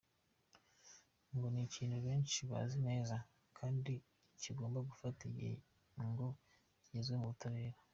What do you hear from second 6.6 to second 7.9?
kigezwe mu butabera.